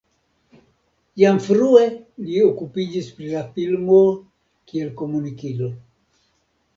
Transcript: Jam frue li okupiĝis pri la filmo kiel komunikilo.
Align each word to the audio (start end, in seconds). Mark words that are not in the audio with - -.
Jam 1.23 1.41
frue 1.47 1.83
li 2.29 2.39
okupiĝis 2.47 3.09
pri 3.17 3.29
la 3.33 3.43
filmo 3.57 3.99
kiel 4.73 4.89
komunikilo. 5.03 5.69